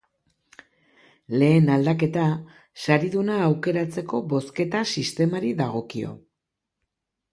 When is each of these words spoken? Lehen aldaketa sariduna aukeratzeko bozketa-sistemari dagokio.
Lehen 1.41 1.67
aldaketa 1.73 2.23
sariduna 2.85 3.37
aukeratzeko 3.49 4.23
bozketa-sistemari 4.33 5.53
dagokio. 5.65 6.19